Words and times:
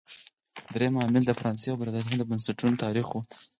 درېیم 0.73 0.95
عامل 1.01 1.23
د 1.25 1.31
فرانسې 1.39 1.67
او 1.69 1.79
برېټانیا 1.81 2.15
د 2.19 2.23
بنسټونو 2.29 2.81
تاریخ 2.83 3.07
و. 3.11 3.15